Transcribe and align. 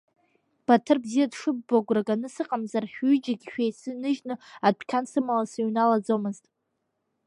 Баҭыр 0.65 0.97
бзиа 1.03 1.31
дшыббо 1.31 1.75
агәра 1.81 2.07
ганы 2.07 2.27
сыҟамзар, 2.33 2.85
шәҩыџьегь 2.93 3.45
шьеицныжьны, 3.51 4.35
адәқьан 4.67 5.05
сымала 5.11 5.45
сыҩналаӡомызт. 5.51 6.45